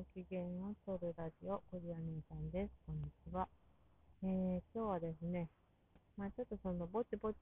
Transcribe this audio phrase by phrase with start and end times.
[0.00, 2.72] ご機嫌を取るラジオ、コリア姉さんです。
[2.86, 3.46] こんにちは。
[4.24, 5.50] えー、今日はですね、
[6.16, 7.36] まあちょっとその、ぼちぼち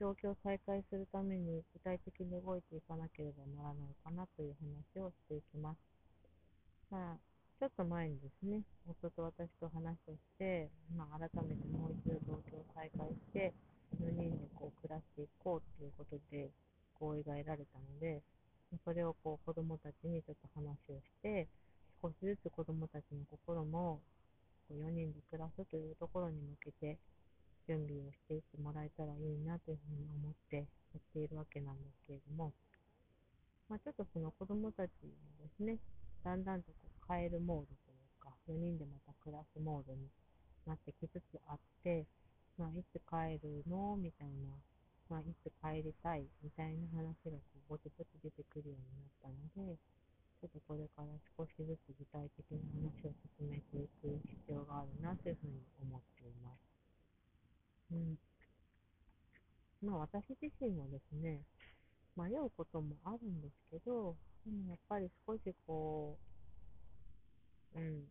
[0.00, 4.56] 状況を再開するために具体的に動いていかなければならないかなという
[4.96, 5.76] 話をしていきます。
[6.88, 7.16] まあ、
[7.60, 13.52] ちょっと前にですね、夫と私と話をして、まあ、改めてもう一度状況を再開して、
[14.00, 16.48] 4人でこう暮らしていこうということで
[16.98, 18.22] 合意が得られたので、
[18.84, 21.48] それをこう子供たちにちょっと話をして、
[22.02, 24.00] 少しずつ子供たちの心も
[24.70, 26.98] 4人で暮らすというところに向けて
[27.66, 30.62] 準備をしていってもらえたらいいなというふうに思ってや
[30.98, 32.52] っているわけなんですけれども、
[33.68, 35.76] まあ、ちょっとその子供たちもですね、
[36.24, 40.00] だんだんとこう変えるモードというか、4人でまた暮らすモードに
[40.66, 42.04] なってきつつあって、
[42.58, 43.96] まあ、いつ帰るの？
[43.96, 44.52] みたいな
[45.08, 49.76] まあ、いつ帰りたいみたいな話がこうぼちぼち出てくるようになったので、
[50.40, 56.68] ちょっとこれから少しずつ具体的な話を進めていく必要があるなというふうに思っています。
[57.90, 58.18] うん。
[59.82, 61.40] まあ私自身もですね、
[62.16, 66.18] 迷うこともあるんですけど、でもやっぱり少しこ
[67.74, 68.04] う、うん、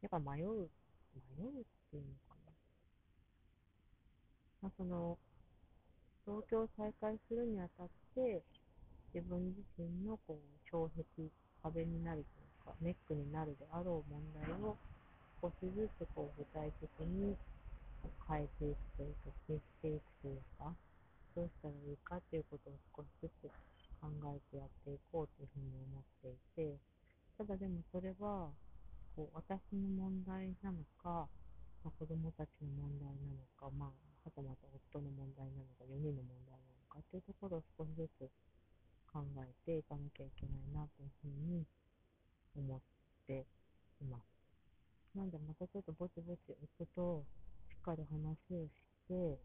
[0.00, 0.70] やっぱ迷う、
[1.36, 2.52] 迷うっていうのかな。
[4.62, 5.18] まあ、その、
[6.26, 7.88] 東京を再開するにあたっ
[8.18, 8.42] て、
[9.14, 11.30] 自分自身のこう障壁、
[11.62, 14.76] 壁になるというか、ネックになるであろう問題を
[15.40, 17.38] 少しずつこう具体的に
[18.26, 20.74] 変えていくというか、消していくというか、
[21.38, 23.46] どうしたらいいかということを少しずつ
[24.02, 26.74] 考えてやっていこうというふうに思っていて、
[27.38, 28.50] ただでもそれは、
[29.14, 31.30] こう私の問題なのか、
[31.86, 35.85] まあ、子供たちの問題なのか、まあ、はたまた夫の問題なのか、4人の問題なのか
[37.06, 38.30] っていうところを少しずつ
[39.12, 41.64] 考えていかなきゃいけないなというふうに
[42.56, 42.80] 思っ
[43.26, 43.46] て
[44.00, 44.36] います。
[45.14, 47.24] なんでまたちょっとぼちぼち夫と
[47.70, 48.70] しっかり話をし
[49.08, 49.38] て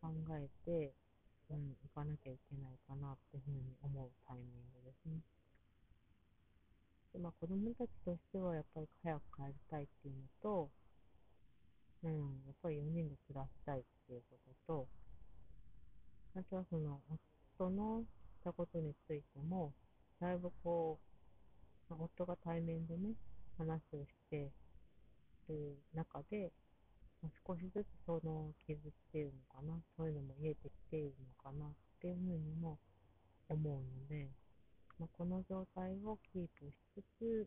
[0.00, 0.92] 考えて、
[1.50, 5.20] うん、行かなきゃいけないかなっていうふうに思うタイミングですね。
[7.12, 10.70] でまあ、子供たちとしてはやっぱり早く帰りたいっていうのと、
[12.02, 14.88] うん、やっぱり4人で暮らしたいっていうことと、
[16.34, 17.00] あとはその、
[17.58, 19.72] 夫のしたことについても、
[20.18, 20.98] だいぶこ
[21.90, 23.12] う、夫が対面でね、
[23.58, 24.50] 話をして
[25.48, 26.50] いる中で、
[27.46, 31.68] 少しずつその傷っていうのかな、そういうのも癒えてきているのかなっ
[32.00, 32.78] ていうふうにも
[33.48, 34.28] 思うので、
[34.98, 37.46] まあ、この状態をキープしつつ、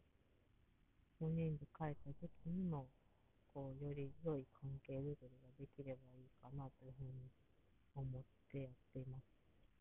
[1.22, 2.86] 4人で帰った時にも、
[3.54, 7.12] こう、より良い関係づくりができればいいかなというふうに
[7.96, 9.24] 思ってやっています。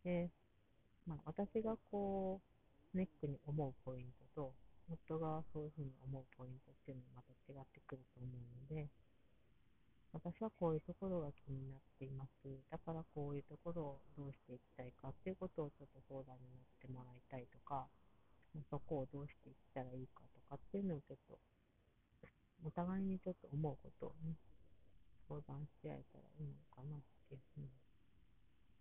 [0.05, 0.31] で、
[1.07, 2.41] まあ、私がこ
[2.95, 4.53] う、ネックに思うポイントと、
[4.91, 8.89] 夫がそういうふうに思うポイントっていうのはまた違ってくると思うので、
[10.13, 12.31] 私はこういうところが気になっています。
[12.71, 17.87] だからこういうところをどうしていきたいかっていうことをちょっと相談に乗ってもらいたいとか、
[18.71, 21.39] そこをどうしていったらいいかとかっていうのをちょっと
[22.63, 24.37] お互いにちょっと思うことをね、
[25.27, 27.69] 相談し合えたらいいのかなっていうふうに、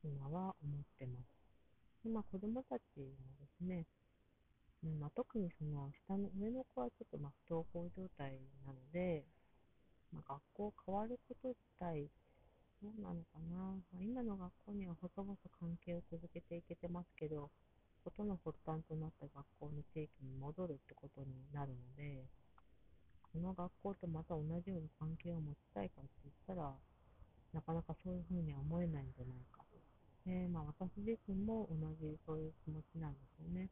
[0.03, 2.03] 今は思ってます。
[2.03, 3.05] でまあ、子供たちも
[3.39, 3.85] ですね、
[4.83, 9.23] うんまあ、特にその下の上の子はちょっとまあ不登校状態なので、
[10.11, 12.07] まあ、学校変わること自体、
[12.83, 17.49] どうなのかな、まあ、今の学校には細々関係を続けていけてますけど、
[18.03, 22.27] ことの発端となった学校の地域に戻るってことになるので、
[23.31, 26.73] この学校とまた同じように関係を持ちたいかって言ったら、
[27.53, 29.52] なかなかそういうふうには思えないんじゃないか。
[30.25, 33.69] で、まあ私自身も同じそういう気持ちなんですよね。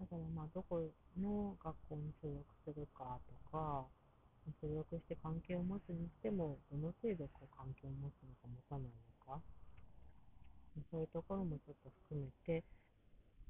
[0.00, 0.90] だからまあどこ
[1.20, 3.86] の学校に所属するかとか、
[4.60, 8.92] 所属して関係を持つにしても、どの程度こう関係を持つのか持たない
[9.28, 9.40] のか、
[10.90, 12.64] そういうところもちょっと含めて、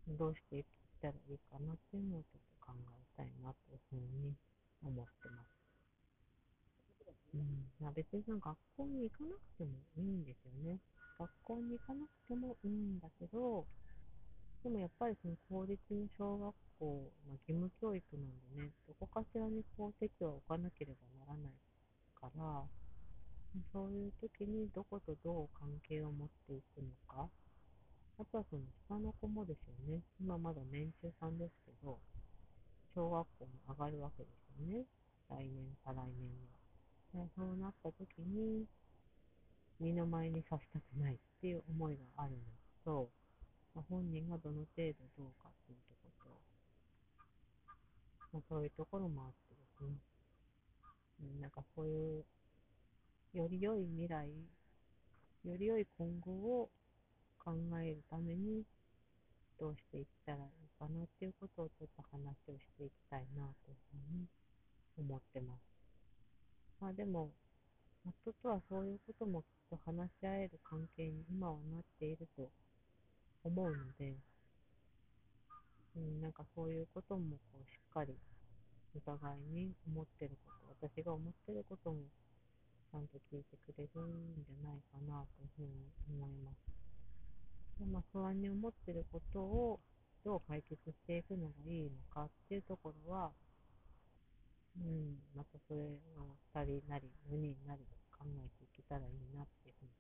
[0.07, 0.65] どうしていっ
[1.01, 4.35] たらいいかなっていうのをちょっと考えたいなというふうに
[4.85, 5.65] 思ってます。
[7.35, 10.79] うん、まあ、別に学校に行かなくてもいいんですよね。
[11.19, 13.67] 学校に行かなくてもいいんだけど、
[14.63, 21.53] でもやっぱりその公立の小学校、まあ、義務教育なんでね、どこかしらにこう席を置かなければならない
[22.19, 22.65] から、
[23.73, 27.29] そういう時にどことどう関係を持っていくのか、
[28.19, 31.99] あとはその下の子もですよね、今まだ年中さんですけど、
[32.95, 34.85] 小学校に上がるわけですよね。
[35.29, 37.27] 来年、再来年には。
[37.37, 38.67] そうなった時に、
[39.81, 42.39] 身の前にさせたくないっていう思いがあるの
[42.85, 43.11] と、
[43.75, 47.77] まあ、本人がどの程度どうかっていうところと、
[48.33, 49.97] まあ、そういうところもあってですね、
[51.23, 52.25] うん、なんかそういう、
[53.35, 54.29] より良い未来、
[55.45, 56.71] より良い今後を
[57.45, 58.63] 考えるために、
[59.59, 62.17] どうしていったらいいかなっていうことをちょっと話
[62.49, 64.27] をしていきたいなというふうに
[64.99, 65.61] 思ってます。
[66.81, 67.31] まあでも、
[68.07, 72.51] 夫とはそういうこともきっと話し合える関係に今はなっていると
[73.45, 74.15] 思うので、
[75.97, 78.15] うん、なんかそういうこともこうしっかり
[78.97, 81.97] お互いに思ってること、私が思ってることも
[82.93, 85.69] ちゃんと聞いてくれるんじゃないかなというふうに
[86.21, 87.81] 思います。
[87.81, 89.81] でまあ、不安に思ってることを
[90.25, 93.31] どう解決していくのがいいのかっていうところは、
[94.77, 99.91] うん、またそれを2人なり4人なり考えていけたらいいなっていうふうに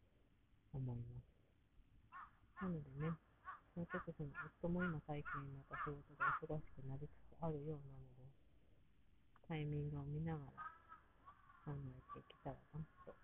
[0.74, 1.34] 思います。
[2.62, 3.14] なのでね、
[3.76, 4.30] もうちょっとその
[4.62, 8.26] 夫も今最近また仕事が忙しくなりつつあるようなので、
[9.46, 10.62] タイミングを見ながら
[11.64, 13.14] 考えていけたらなと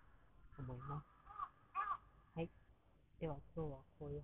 [0.59, 1.07] 思います。
[2.35, 2.49] はい。
[3.19, 4.20] では今日はこういう